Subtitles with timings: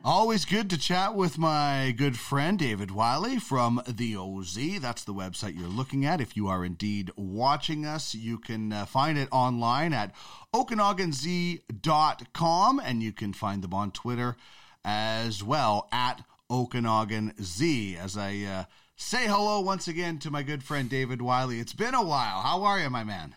[0.09, 4.79] Always good to chat with my good friend David Wylie from the OZ.
[4.80, 6.21] That's the website you're looking at.
[6.21, 10.15] If you are indeed watching us, you can uh, find it online at
[10.54, 14.37] OkanaganZ.com and you can find them on Twitter
[14.85, 17.96] as well at OkanaganZ.
[17.96, 21.59] As I uh, say hello once again to my good friend David Wylie.
[21.59, 22.43] It's been a while.
[22.43, 23.35] How are you, my man?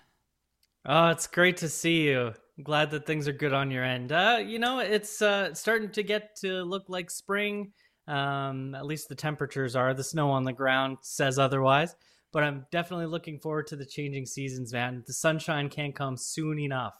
[0.86, 2.36] Oh, it's great to see you.
[2.64, 4.12] Glad that things are good on your end.
[4.12, 7.72] Uh, you know, it's uh, starting to get to look like spring.
[8.08, 9.94] Um, at least the temperatures are.
[9.94, 11.96] The snow on the ground says otherwise.
[12.32, 15.04] But I'm definitely looking forward to the changing seasons, man.
[15.08, 16.94] The sunshine can't come soon enough.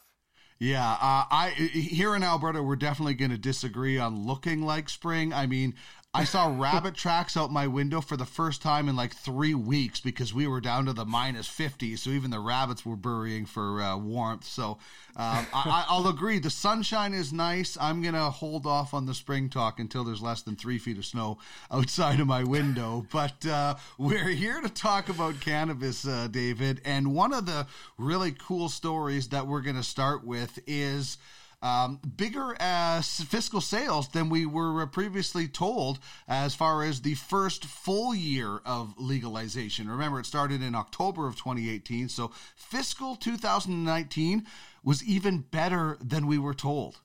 [0.58, 5.32] Yeah, uh, I here in Alberta, we're definitely going to disagree on looking like spring.
[5.32, 5.74] I mean,
[6.12, 10.00] I saw rabbit tracks out my window for the first time in like three weeks
[10.00, 11.94] because we were down to the minus 50.
[11.94, 14.44] So even the rabbits were burying for uh, warmth.
[14.44, 14.78] So
[15.14, 16.40] um, I, will agree.
[16.40, 17.78] The sunshine is nice.
[17.80, 20.98] I'm going to hold off on the spring talk until there's less than three feet
[20.98, 21.38] of snow
[21.70, 23.06] outside of my window.
[23.12, 26.80] But uh, we're here to talk about cannabis, uh, David.
[26.84, 31.18] And one of the really cool stories that we're going to start with is
[31.62, 32.56] um, bigger
[33.02, 38.94] fiscal sales than we were previously told as far as the first full year of
[38.98, 39.88] legalization.
[39.88, 44.46] Remember, it started in October of 2018, so fiscal 2019
[44.82, 47.00] was even better than we were told.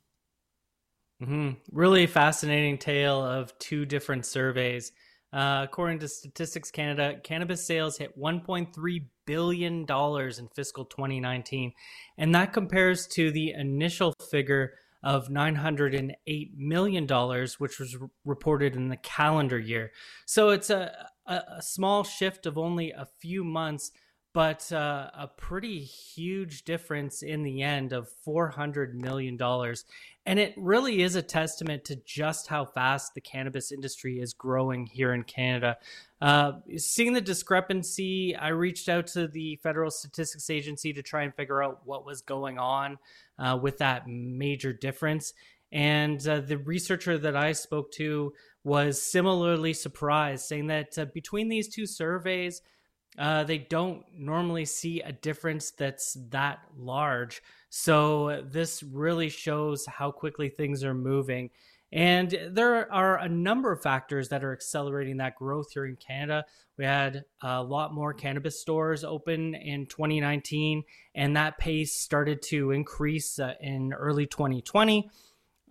[1.22, 1.52] Mm-hmm.
[1.72, 4.92] Really fascinating tale of two different surveys.
[5.36, 11.74] Uh, according to Statistics Canada, cannabis sales hit 1.3 billion dollars in fiscal 2019,
[12.18, 18.78] and that compares to the initial figure of 908 million dollars, which was re- reported
[18.78, 19.92] in the calendar year.
[20.26, 23.92] So it's a, a, a small shift of only a few months,
[24.36, 29.86] but uh, a pretty huge difference in the end of 400 million dollars
[30.26, 34.88] and it really is a testament to just how fast the cannabis industry is growing
[34.88, 35.78] here in Canada.
[36.20, 41.36] Uh, seeing the discrepancy, I reached out to the Federal Statistics Agency to try and
[41.36, 42.98] figure out what was going on
[43.38, 45.34] uh, with that major difference.
[45.72, 51.50] And uh, the researcher that I spoke to was similarly surprised, saying that uh, between
[51.50, 52.64] these two surveys,
[53.18, 57.42] uh, they don't normally see a difference that's that large.
[57.70, 61.50] So this really shows how quickly things are moving.
[61.92, 66.46] And there are a number of factors that are accelerating that growth here in Canada.
[66.78, 70.84] We had a lot more cannabis stores open in 2019,
[71.14, 75.10] and that pace started to increase uh, in early 2020.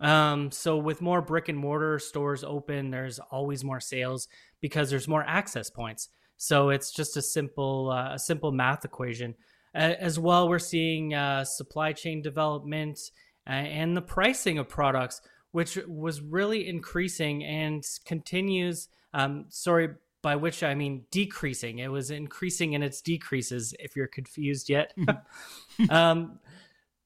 [0.01, 4.27] Um, so, with more brick and mortar stores open, there's always more sales
[4.61, 6.09] because there's more access points.
[6.37, 9.35] So it's just a simple uh, a simple math equation.
[9.73, 12.97] As well, we're seeing uh, supply chain development
[13.45, 15.19] uh, and the pricing of products,
[15.51, 18.87] which was really increasing and continues.
[19.13, 19.89] Um, sorry,
[20.21, 21.79] by which I mean decreasing.
[21.79, 23.73] It was increasing in its decreases.
[23.77, 24.93] If you're confused yet.
[25.89, 26.39] um,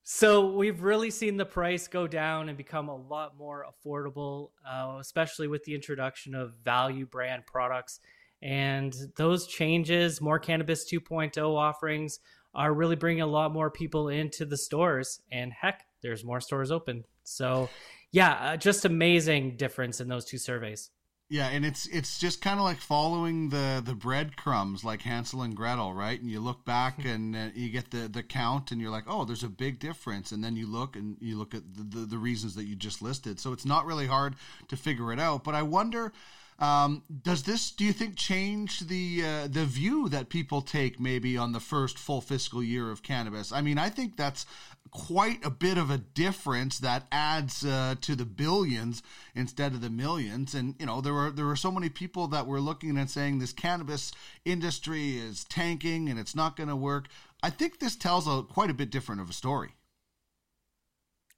[0.04, 4.98] so we've really seen the price go down and become a lot more affordable, uh,
[5.00, 8.00] especially with the introduction of value brand products
[8.42, 12.20] and those changes, more Cannabis 2.0 offerings,
[12.54, 15.22] are really bringing a lot more people into the stores.
[15.32, 17.04] And heck, there's more stores open.
[17.24, 17.70] So,
[18.12, 20.90] yeah, uh, just amazing difference in those two surveys.
[21.32, 25.56] Yeah, and it's it's just kind of like following the the breadcrumbs, like Hansel and
[25.56, 26.20] Gretel, right?
[26.20, 29.26] And you look back and uh, you get the the count, and you're like, oh,
[29.26, 30.32] there's a big difference.
[30.32, 33.04] And then you look and you look at the, the, the reasons that you just
[33.04, 33.40] listed.
[33.40, 34.38] So it's not really hard
[34.70, 35.44] to figure it out.
[35.44, 36.14] But I wonder
[36.60, 41.38] um, does this, do you think, change the uh, the view that people take maybe
[41.38, 43.54] on the first full fiscal year of cannabis?
[43.54, 44.46] I mean, I think that's
[44.92, 49.02] quite a bit of a difference that adds uh, to the billions
[49.36, 50.54] instead of the millions.
[50.54, 53.40] And you know, there were there were so many people that were looking and saying
[53.40, 54.12] this cannabis
[54.44, 57.08] industry is tanking and it's not going to work.
[57.42, 59.76] I think this tells a quite a bit different of a story.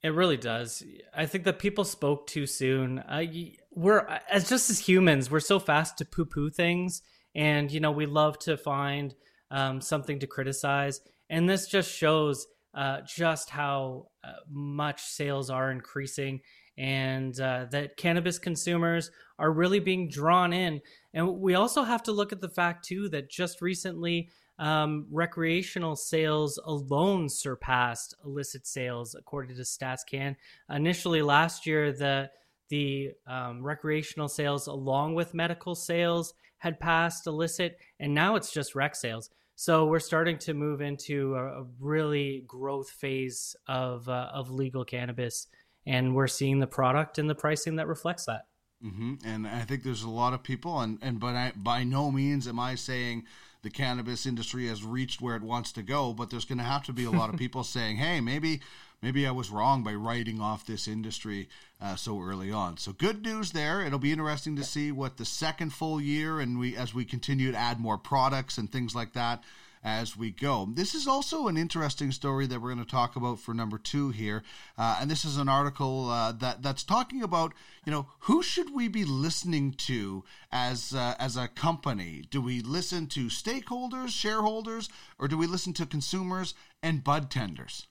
[0.04, 0.84] It really does.
[1.16, 3.00] I think that people spoke too soon.
[3.00, 3.24] Uh,
[3.72, 7.02] we're as just as humans, we're so fast to poo-poo things,
[7.34, 9.16] and you know we love to find
[9.50, 15.72] um, something to criticize, and this just shows uh, just how uh, much sales are
[15.72, 16.42] increasing,
[16.78, 20.82] and uh, that cannabis consumers are really being drawn in.
[21.14, 24.30] And we also have to look at the fact too that just recently
[24.60, 30.36] um, recreational sales alone surpassed illicit sales, according to StatsCan.
[30.70, 32.30] Initially, last year, the
[32.72, 38.74] the um, recreational sales, along with medical sales, had passed illicit, and now it's just
[38.74, 39.30] rec sales.
[39.56, 44.86] So we're starting to move into a, a really growth phase of uh, of legal
[44.86, 45.48] cannabis,
[45.86, 48.46] and we're seeing the product and the pricing that reflects that.
[48.84, 49.16] Mm-hmm.
[49.26, 52.48] And I think there's a lot of people, and and but I, by no means
[52.48, 53.26] am I saying
[53.64, 56.84] the cannabis industry has reached where it wants to go, but there's going to have
[56.86, 58.62] to be a lot of people saying, "Hey, maybe
[59.02, 61.50] maybe I was wrong by writing off this industry
[61.82, 63.82] uh, so early on." So good news there.
[63.82, 67.52] It'll be interesting to see what the second full year and we as we continue
[67.52, 69.44] to add more products and things like that
[69.84, 70.68] as we go.
[70.72, 74.10] This is also an interesting story that we're going to talk about for number two
[74.10, 74.44] here,
[74.78, 77.54] uh, and this is an article uh, that that's talking about
[77.86, 82.24] you know who should we be listening to as uh, as a company?
[82.30, 87.88] Do we listen to stakeholders, shareholders, or do we listen to consumers and bud tenders?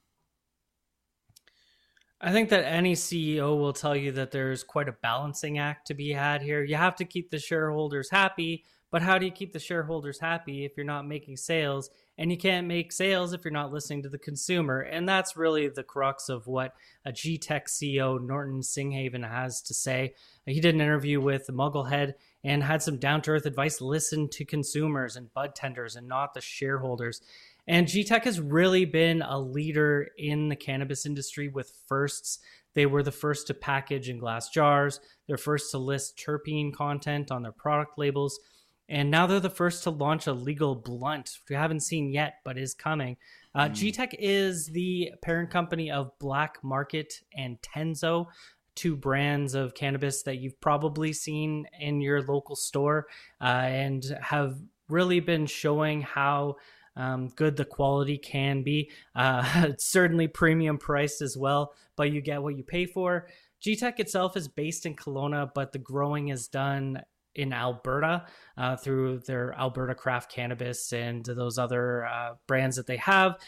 [2.22, 5.94] I think that any CEO will tell you that there's quite a balancing act to
[5.94, 6.62] be had here.
[6.62, 10.66] You have to keep the shareholders happy, but how do you keep the shareholders happy
[10.66, 11.88] if you're not making sales?
[12.18, 14.80] And you can't make sales if you're not listening to the consumer.
[14.80, 16.74] And that's really the crux of what
[17.06, 20.12] a GTEC CEO, Norton Singhavon, has to say.
[20.44, 22.14] He did an interview with Mugglehead
[22.44, 26.34] and had some down to earth advice listen to consumers and bud tenders and not
[26.34, 27.22] the shareholders.
[27.70, 32.40] And GTEC has really been a leader in the cannabis industry with firsts.
[32.74, 37.30] They were the first to package in glass jars, they're first to list terpene content
[37.30, 38.40] on their product labels.
[38.88, 42.38] And now they're the first to launch a legal blunt, which we haven't seen yet,
[42.44, 43.16] but is coming.
[43.54, 43.70] Uh, mm.
[43.70, 48.26] GTEC is the parent company of Black Market and Tenzo,
[48.74, 53.06] two brands of cannabis that you've probably seen in your local store
[53.40, 54.58] uh, and have
[54.88, 56.56] really been showing how
[56.96, 58.90] um, good the quality can be.
[59.14, 63.28] Uh, certainly premium priced as well, but you get what you pay for.
[63.62, 67.02] GTEC itself is based in Kelowna, but the growing is done
[67.34, 68.26] in Alberta
[68.56, 73.38] uh, through their Alberta Craft Cannabis and those other uh, brands that they have.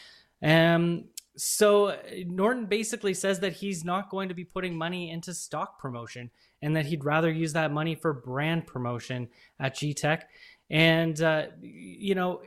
[0.41, 1.05] Um,
[1.35, 1.97] so
[2.27, 6.29] Norton basically says that he's not going to be putting money into stock promotion
[6.61, 9.27] and that he'd rather use that money for brand promotion
[9.59, 10.21] at GTEC.
[10.69, 12.41] And, uh, you know,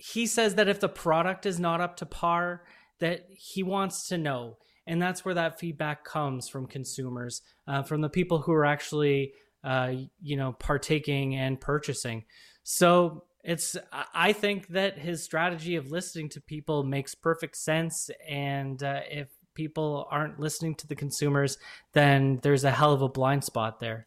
[0.00, 2.62] he says that if the product is not up to par,
[2.98, 4.56] that he wants to know.
[4.86, 9.32] And that's where that feedback comes from consumers, uh, from the people who are actually
[9.62, 9.92] uh,
[10.22, 12.24] you know, partaking and purchasing.
[12.62, 13.76] So it's
[14.14, 19.28] I think that his strategy of listening to people makes perfect sense, and uh, if
[19.54, 21.58] people aren't listening to the consumers,
[21.92, 24.06] then there's a hell of a blind spot there.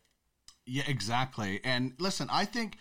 [0.66, 1.60] Yeah, exactly.
[1.64, 2.78] And listen, I think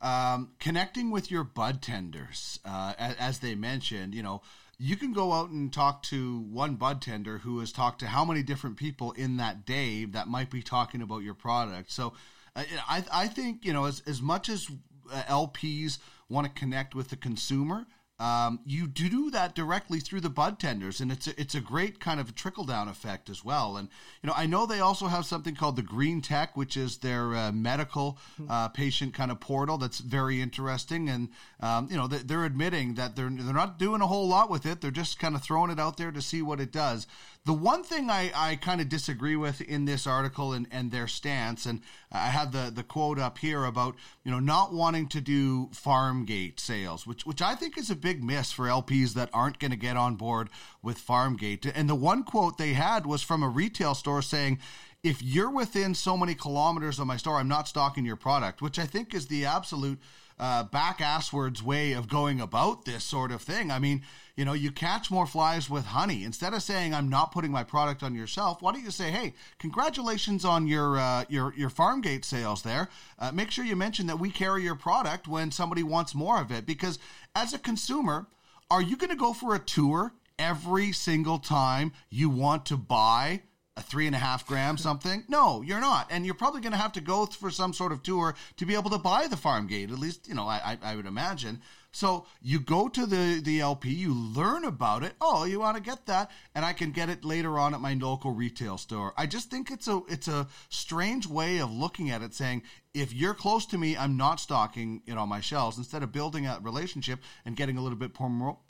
[0.00, 4.42] um, connecting with your bud tenders, uh, as, as, they mentioned, you know,
[4.78, 8.24] you can go out and talk to one bud tender who has talked to how
[8.24, 11.90] many different people in that day that might be talking about your product.
[11.90, 12.12] So
[12.56, 14.68] uh, I, I think, you know, as, as much as
[15.12, 17.86] uh, LPs want to connect with the consumer,
[18.20, 21.98] um, you do that directly through the bud tenders, and it's a, it's a great
[21.98, 23.76] kind of trickle down effect as well.
[23.76, 23.88] And
[24.22, 27.34] you know, I know they also have something called the Green Tech, which is their
[27.34, 28.18] uh, medical
[28.48, 29.78] uh, patient kind of portal.
[29.78, 31.28] That's very interesting, and
[31.58, 34.80] um, you know, they're admitting that they're they're not doing a whole lot with it.
[34.80, 37.08] They're just kind of throwing it out there to see what it does.
[37.46, 41.06] The one thing I, I kind of disagree with in this article and, and their
[41.06, 45.20] stance, and I have the, the quote up here about you know not wanting to
[45.20, 49.30] do farm gate sales, which which I think is a big miss for LPs that
[49.32, 50.48] aren't going to get on board
[50.82, 51.70] with Farmgate.
[51.74, 54.58] And the one quote they had was from a retail store saying,
[55.02, 58.78] "If you're within so many kilometers of my store, I'm not stocking your product," which
[58.78, 60.00] I think is the absolute
[60.38, 63.70] uh, back asswards way of going about this sort of thing.
[63.70, 64.02] I mean,
[64.36, 66.24] you know, you catch more flies with honey.
[66.24, 69.34] Instead of saying I'm not putting my product on yourself, why don't you say, "Hey,
[69.58, 72.88] congratulations on your uh, your your farm gate sales there.
[73.18, 76.50] Uh, make sure you mention that we carry your product when somebody wants more of
[76.50, 76.98] it because
[77.34, 78.26] as a consumer,
[78.70, 83.42] are you going to go for a tour every single time you want to buy
[83.76, 85.24] a three and a half gram something?
[85.28, 86.06] No, you're not.
[86.10, 88.74] And you're probably going to have to go for some sort of tour to be
[88.74, 89.90] able to buy the farm gate.
[89.90, 91.60] At least, you know, I, I, I would imagine.
[91.90, 95.14] So you go to the, the LP, you learn about it.
[95.20, 97.94] Oh, you want to get that, and I can get it later on at my
[97.94, 99.14] local retail store.
[99.16, 102.62] I just think it's a it's a strange way of looking at it, saying
[102.94, 106.46] if you're close to me, I'm not stocking it on my shelves instead of building
[106.46, 108.12] a relationship and getting a little bit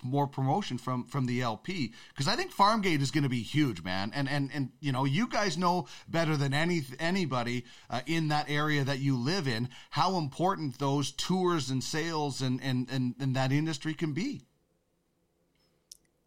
[0.02, 1.92] more, promotion from from the LP.
[2.08, 4.10] Because I think Farmgate is going to be huge, man.
[4.14, 8.48] And and and you know, you guys know better than any anybody uh, in that
[8.48, 13.36] area that you live in how important those tours and sales and and and, and
[13.36, 14.40] that industry can be.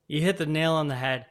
[0.07, 1.25] You hit the nail on the head.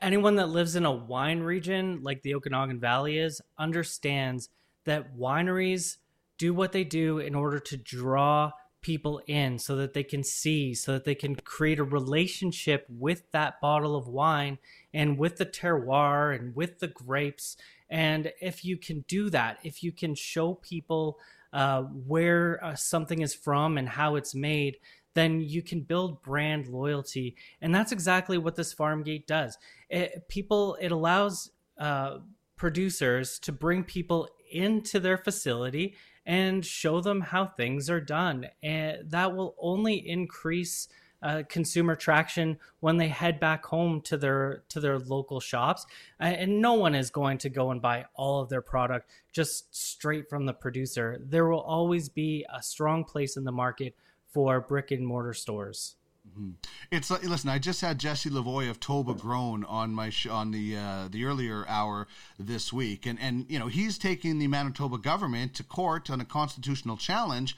[0.00, 4.48] Anyone that lives in a wine region like the Okanagan Valley is understands
[4.86, 5.98] that wineries
[6.38, 10.72] do what they do in order to draw people in so that they can see,
[10.72, 14.58] so that they can create a relationship with that bottle of wine
[14.94, 17.56] and with the terroir and with the grapes.
[17.90, 21.18] And if you can do that, if you can show people
[21.52, 24.76] uh, where uh, something is from and how it's made,
[25.14, 27.34] then you can build brand loyalty.
[27.60, 29.56] And that's exactly what this farm gate does.
[29.88, 32.18] It, people, it allows uh,
[32.56, 35.94] producers to bring people into their facility
[36.24, 38.46] and show them how things are done.
[38.62, 40.88] And that will only increase
[41.22, 45.86] uh, consumer traction when they head back home to their to their local shops.
[46.20, 50.28] And no one is going to go and buy all of their product just straight
[50.28, 51.18] from the producer.
[51.20, 53.94] There will always be a strong place in the market
[54.32, 55.96] for brick and mortar stores.
[56.28, 56.50] Mm-hmm.
[56.90, 57.50] It's uh, listen.
[57.50, 61.24] I just had Jesse Lavoie of Toba Grown on my sh- on the uh, the
[61.24, 62.06] earlier hour
[62.38, 66.24] this week, and and you know he's taking the Manitoba government to court on a
[66.24, 67.56] constitutional challenge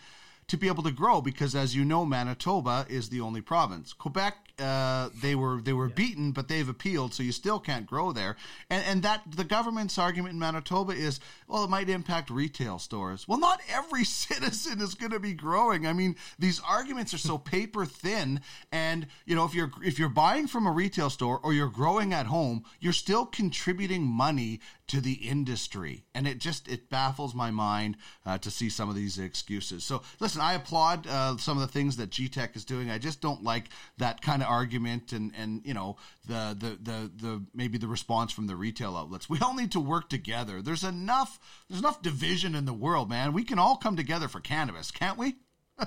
[0.48, 3.92] to be able to grow because as you know Manitoba is the only province.
[3.92, 5.94] Quebec uh, they were they were yeah.
[5.94, 8.36] beaten but they've appealed so you still can't grow there.
[8.70, 13.26] And and that the government's argument in Manitoba is well it might impact retail stores.
[13.28, 15.86] Well not every citizen is going to be growing.
[15.86, 18.40] I mean these arguments are so paper thin
[18.72, 22.12] and you know if you're if you're buying from a retail store or you're growing
[22.12, 27.50] at home you're still contributing money to the industry and it just it baffles my
[27.50, 29.84] mind uh, to see some of these excuses.
[29.84, 32.90] So listen listen, I applaud uh, some of the things that GTEC is doing.
[32.90, 33.68] I just don't like
[33.98, 38.32] that kind of argument and and you know the the the the maybe the response
[38.32, 39.28] from the retail outlets.
[39.28, 40.62] We all need to work together.
[40.62, 43.32] There's enough there's enough division in the world, man.
[43.32, 45.36] We can all come together for cannabis, can't we?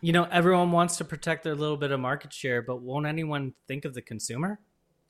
[0.00, 3.54] you know, everyone wants to protect their little bit of market share, but won't anyone
[3.66, 4.60] think of the consumer?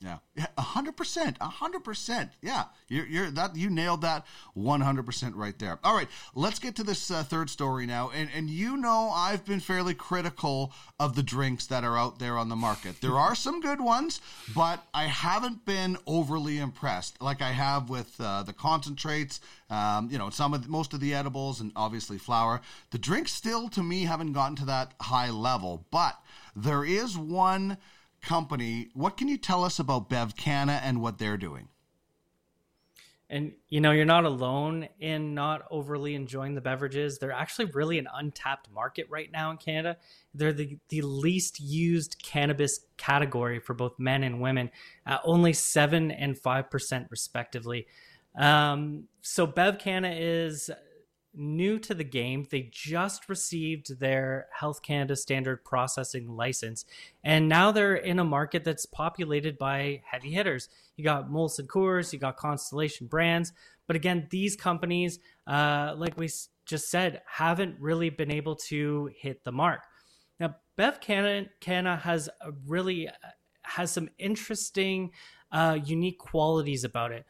[0.05, 2.33] Yeah, yeah, hundred percent, hundred percent.
[2.43, 5.79] Yeah, you're, you're that you nailed that one hundred percent right there.
[5.83, 8.11] All right, let's get to this uh, third story now.
[8.15, 12.37] And and you know I've been fairly critical of the drinks that are out there
[12.37, 13.01] on the market.
[13.01, 14.21] There are some good ones,
[14.55, 19.41] but I haven't been overly impressed, like I have with uh, the concentrates.
[19.71, 22.61] Um, you know, some of the, most of the edibles and obviously flour.
[22.91, 26.21] The drinks still, to me, haven't gotten to that high level, but
[26.55, 27.79] there is one
[28.25, 28.89] company.
[28.95, 31.69] What can you tell us about BevCanna and what they're doing?
[33.31, 37.19] And you know, you're not alone in not overly enjoying the beverages.
[37.19, 39.97] They're actually really an untapped market right now in Canada.
[40.35, 44.71] They're the, the least used cannabis category for both men and women,
[45.07, 47.87] at only 7 and 5% respectively.
[48.37, 50.71] Um, so BevCanna is
[51.37, 52.47] new to the game.
[52.51, 56.85] They just received their Health Canada standard processing license,
[57.23, 60.69] and now they're in a market that's populated by heavy hitters.
[60.97, 63.53] You got Molson Coors, you got Constellation Brands,
[63.87, 66.29] but again, these companies, uh, like we
[66.67, 69.83] just said, haven't really been able to hit the mark.
[70.41, 72.29] Now, BevCanna, has
[72.67, 73.13] really uh,
[73.63, 75.13] has some interesting,
[75.53, 77.27] uh, unique qualities about it.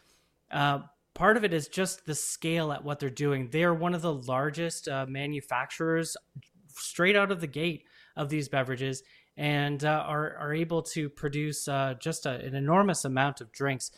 [0.51, 0.81] Uh,
[1.15, 3.49] part of it is just the scale at what they're doing.
[3.51, 6.17] They are one of the largest uh, manufacturers
[6.69, 7.85] straight out of the gate
[8.17, 9.03] of these beverages
[9.37, 13.91] and uh, are, are able to produce uh, just a, an enormous amount of drinks.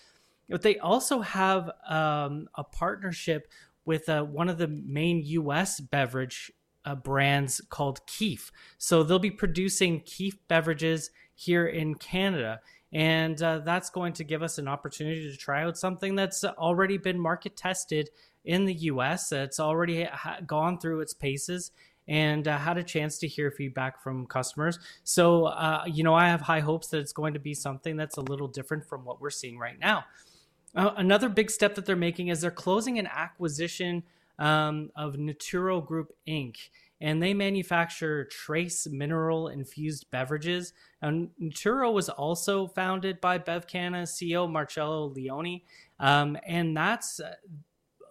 [0.49, 3.49] But they also have um, a partnership
[3.85, 6.53] with uh, one of the main US beverage
[6.85, 8.53] uh, brands called Keef.
[8.79, 12.61] So they'll be producing Keef beverages here in Canada
[12.93, 16.99] and uh, that's going to give us an opportunity to try out something that's already
[16.99, 18.11] been market tested
[18.45, 19.33] in the US.
[19.33, 21.73] It's already ha- gone through its paces
[22.09, 24.79] and uh, had a chance to hear feedback from customers.
[25.03, 28.17] So, uh, you know, I have high hopes that it's going to be something that's
[28.17, 30.05] a little different from what we're seeing right now.
[30.75, 34.05] Uh, another big step that they're making is they're closing an acquisition
[34.39, 36.57] um, of Naturo Group Inc
[37.01, 40.73] and they manufacture trace mineral infused beverages.
[41.03, 45.61] And Naturo was also founded by BevCanna CEO Marcello Leone,
[46.01, 47.35] um, and that's uh,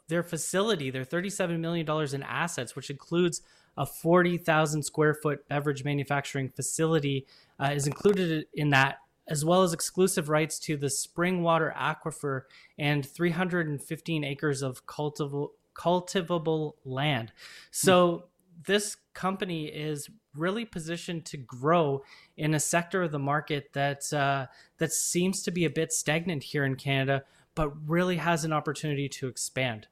[0.08, 0.92] their facility.
[0.92, 3.42] Their $37 million in assets, which includes
[3.78, 7.26] a 40,000 square foot beverage manufacturing facility,
[7.60, 9.00] uh, is included in that.
[9.28, 12.42] As well as exclusive rights to the Springwater Aquifer
[12.78, 17.32] and 315 acres of cultivable land.
[17.72, 18.26] So
[18.64, 22.04] this company is really positioned to grow
[22.38, 24.48] in a sector of the market that uh,
[24.78, 27.24] that seems to be a bit stagnant here in Canada,
[27.56, 29.88] but really has an opportunity to expand.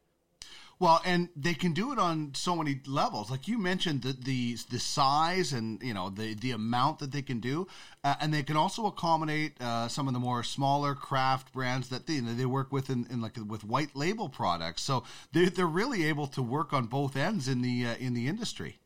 [0.83, 3.31] Well, and they can do it on so many levels.
[3.31, 7.21] Like you mentioned, the the, the size and you know the the amount that they
[7.21, 7.67] can do,
[8.03, 12.05] uh, and they can also accommodate uh, some of the more smaller craft brands that
[12.05, 14.81] they you know, they work with in, in, like with white label products.
[14.81, 18.27] So they they're really able to work on both ends in the uh, in the
[18.27, 18.79] industry.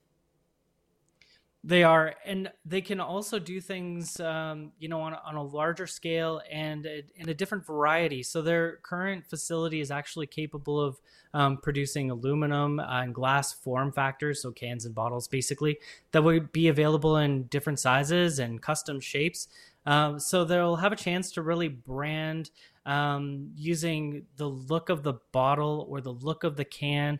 [1.67, 5.85] They are, and they can also do things, um, you know, on, on a larger
[5.85, 8.23] scale and in a different variety.
[8.23, 10.97] So their current facility is actually capable of
[11.33, 15.77] um, producing aluminum and glass form factors, so cans and bottles, basically,
[16.13, 19.49] that would be available in different sizes and custom shapes.
[19.85, 22.49] Um, so they'll have a chance to really brand
[22.85, 27.19] um, using the look of the bottle or the look of the can.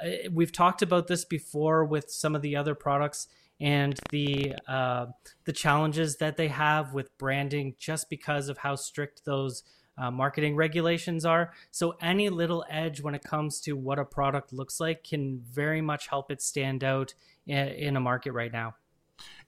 [0.00, 3.26] Uh, we've talked about this before with some of the other products
[3.60, 5.06] and the uh,
[5.44, 9.64] the challenges that they have with branding just because of how strict those
[9.98, 11.52] uh, marketing regulations are.
[11.70, 15.80] So any little edge when it comes to what a product looks like can very
[15.80, 17.14] much help it stand out
[17.46, 18.74] in, in a market right now.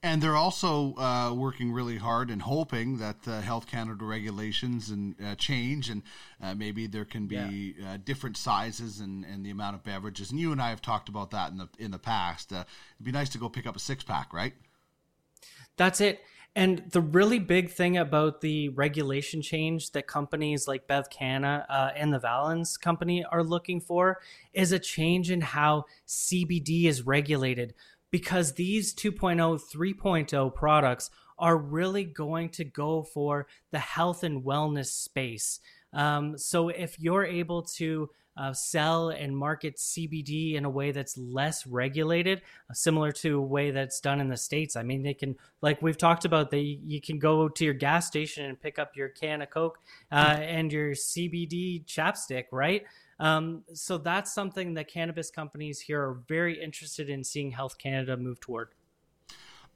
[0.03, 5.15] And they're also uh, working really hard and hoping that uh, Health Canada regulations and
[5.23, 6.03] uh, change, and
[6.43, 7.93] uh, maybe there can be yeah.
[7.93, 10.31] Uh, different sizes and, and the amount of beverages.
[10.31, 12.51] And you and I have talked about that in the in the past.
[12.51, 12.65] Uh,
[12.97, 14.55] it'd be nice to go pick up a six pack, right?
[15.77, 16.21] That's it.
[16.57, 22.13] And the really big thing about the regulation change that companies like BevCanna uh, and
[22.13, 24.19] the Valens company are looking for
[24.53, 27.75] is a change in how CBD is regulated
[28.11, 34.87] because these 2.0, 3.0 products are really going to go for the health and wellness
[34.87, 35.61] space.
[35.93, 41.19] Um, so if you're able to uh, sell and market CBD in a way that's
[41.19, 44.77] less regulated, uh, similar to a way that's done in the states.
[44.77, 48.07] I mean, they can, like we've talked about, they you can go to your gas
[48.07, 49.79] station and pick up your can of Coke
[50.11, 52.85] uh, and your CBD chapstick, right?
[53.21, 58.17] Um, so that's something that cannabis companies here are very interested in seeing Health Canada
[58.17, 58.71] move toward.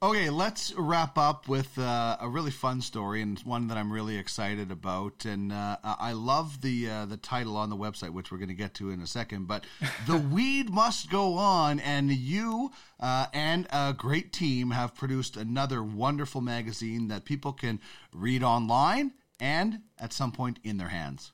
[0.03, 4.17] Okay, let's wrap up with uh, a really fun story and one that I'm really
[4.17, 5.23] excited about.
[5.23, 8.55] And uh, I love the uh, the title on the website, which we're going to
[8.55, 9.47] get to in a second.
[9.47, 9.65] But
[10.07, 15.81] the weed must go on, and you uh, and a great team have produced another
[15.81, 17.79] wonderful magazine that people can
[18.11, 21.31] read online and at some point in their hands.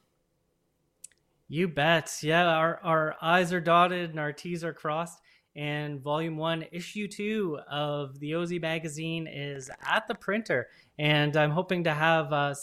[1.54, 2.20] You bet.
[2.24, 5.20] Yeah, our, our I's are dotted and our T's are crossed.
[5.54, 10.70] And volume one, issue two of the OZ magazine is at the printer.
[10.98, 12.56] And I'm hoping to have uh,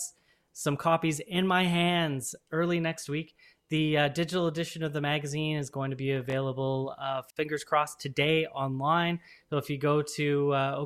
[0.55, 3.35] some copies in my hands early next week.
[3.69, 8.01] The uh, digital edition of the magazine is going to be available, uh, fingers crossed,
[8.01, 9.21] today online.
[9.51, 10.77] So if you go to uh,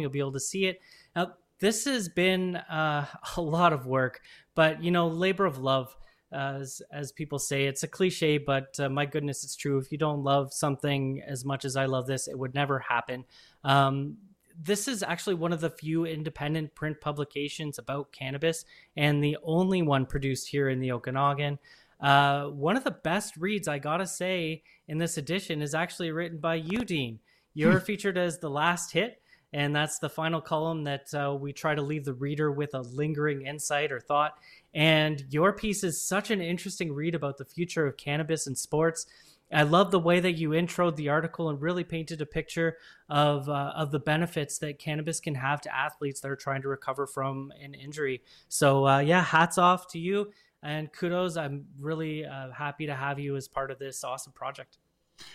[0.00, 0.80] you'll be able to see it.
[1.14, 4.22] Now, this has been uh, a lot of work,
[4.56, 5.94] but you know, labor of love
[6.32, 7.66] as as people say.
[7.66, 9.78] It's a cliche, but uh, my goodness, it's true.
[9.78, 13.24] If you don't love something as much as I love this, it would never happen.
[13.64, 14.16] Um,
[14.62, 18.64] this is actually one of the few independent print publications about cannabis,
[18.96, 21.58] and the only one produced here in the Okanagan.
[22.00, 26.38] Uh, one of the best reads, I gotta say, in this edition is actually written
[26.38, 27.20] by you, Dean.
[27.54, 27.84] You're hmm.
[27.84, 29.19] featured as the last hit,
[29.52, 32.80] and that's the final column that uh, we try to leave the reader with a
[32.80, 34.38] lingering insight or thought.
[34.72, 39.06] And your piece is such an interesting read about the future of cannabis and sports.
[39.52, 42.76] I love the way that you introed the article and really painted a picture
[43.08, 46.68] of uh, of the benefits that cannabis can have to athletes that are trying to
[46.68, 48.22] recover from an injury.
[48.48, 50.30] So uh, yeah, hats off to you
[50.62, 51.36] and kudos.
[51.36, 54.78] I'm really uh, happy to have you as part of this awesome project.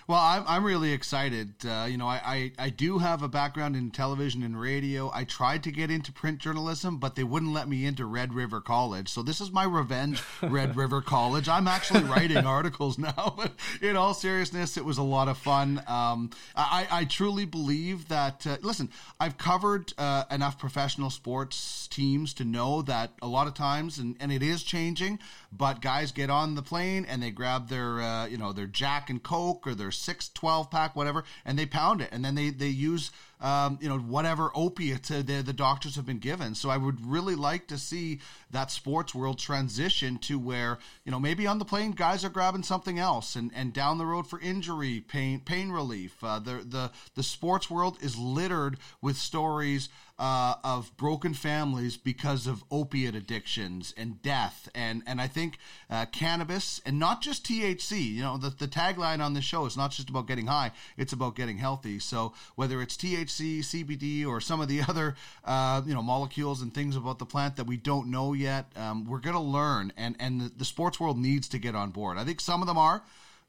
[0.07, 1.53] Well, I'm, I'm really excited.
[1.65, 5.11] Uh, you know, I, I, I, do have a background in television and radio.
[5.11, 8.61] I tried to get into print journalism, but they wouldn't let me into Red River
[8.61, 9.09] College.
[9.09, 11.49] So this is my revenge, Red River College.
[11.49, 13.33] I'm actually writing articles now.
[13.35, 15.81] But in all seriousness, it was a lot of fun.
[15.87, 22.33] Um, I, I truly believe that, uh, listen, I've covered uh, enough professional sports teams
[22.35, 25.17] to know that a lot of times, and, and it is changing,
[25.57, 29.09] but guys get on the plane and they grab their, uh, you know, their Jack
[29.09, 32.09] and Coke or their six, 12 pack, whatever, and they pound it.
[32.11, 36.19] And then they, they use, um, you know, whatever opiate the, the doctors have been
[36.19, 36.55] given.
[36.55, 38.19] So I would really like to see
[38.51, 42.63] that sports world transition to where, you know, maybe on the plane, guys are grabbing
[42.63, 46.15] something else and, and down the road for injury, pain, pain relief.
[46.23, 52.47] Uh, the, the, the sports world is littered with stories uh, of broken families because
[52.47, 54.69] of opiate addictions and death.
[54.73, 55.57] And, and I think
[55.89, 59.75] uh, cannabis, and not just THC, you know, the, the tagline on the show is
[59.75, 61.99] not just about getting high, it's about getting healthy.
[61.99, 66.73] So whether it's THC, CBD, or some of the other, uh, you know, molecules and
[66.73, 69.91] things about the plant that we don't know yet, um, we're going to learn.
[69.97, 72.17] And, and the, the sports world needs to get on board.
[72.17, 73.03] I think some of them are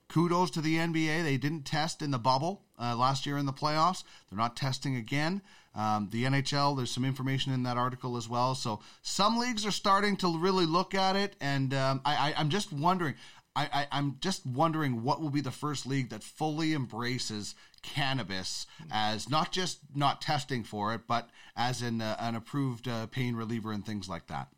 [0.09, 1.23] kudos to the NBA.
[1.23, 4.05] They didn't test in the bubble uh, last year in the playoffs.
[4.31, 5.43] They're not testing again.
[5.75, 8.55] Um, the NHL, there's some information in that article as well.
[8.55, 12.73] So some leagues are starting to really look at it, and um, I, am just
[12.73, 13.15] wondering.
[13.57, 18.67] I, I am just wondering what will be the first league that fully embraces cannabis
[18.91, 23.35] as not just not testing for it, but as an, uh, an approved uh, pain
[23.35, 24.49] reliever and things like that.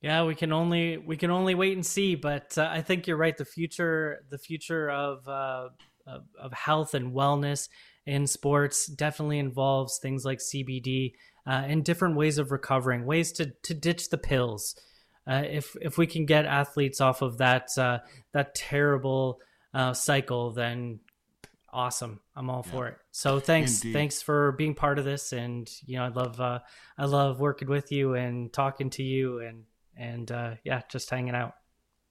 [0.00, 3.16] Yeah, we can only we can only wait and see, but uh, I think you're
[3.16, 3.36] right.
[3.36, 5.68] The future the future of, uh,
[6.06, 7.68] of, of health and wellness
[8.04, 11.12] in sports definitely involves things like CBD
[11.46, 14.74] uh, and different ways of recovering, ways to to ditch the pills.
[15.26, 17.98] Uh, if if we can get athletes off of that uh,
[18.32, 19.40] that terrible
[19.72, 21.00] uh, cycle, then
[21.72, 22.20] awesome.
[22.34, 22.72] I'm all yeah.
[22.72, 22.96] for it.
[23.12, 23.92] So thanks Indeed.
[23.92, 27.92] thanks for being part of this, and you know I love I love working with
[27.92, 29.64] you and talking to you and
[29.96, 31.54] and uh, yeah, just hanging out.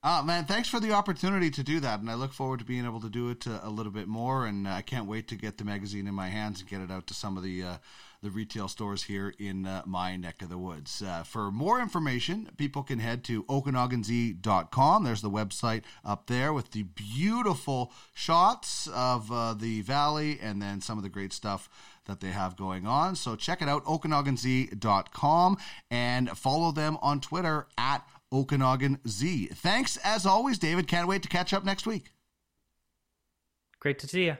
[0.03, 2.85] Uh, man, thanks for the opportunity to do that, and I look forward to being
[2.85, 4.47] able to do it uh, a little bit more.
[4.47, 6.89] And uh, I can't wait to get the magazine in my hands and get it
[6.89, 7.77] out to some of the uh,
[8.21, 11.01] the retail stores here in uh, my neck of the woods.
[11.01, 15.03] Uh, for more information, people can head to OkanaganZ.com.
[15.03, 20.81] There's the website up there with the beautiful shots of uh, the valley and then
[20.81, 21.67] some of the great stuff
[22.05, 23.15] that they have going on.
[23.15, 25.57] So check it out, OkanaganZ.com,
[25.89, 29.47] and follow them on Twitter at Okanagan Z.
[29.47, 30.87] Thanks as always, David.
[30.87, 32.11] Can't wait to catch up next week.
[33.79, 34.37] Great to see you.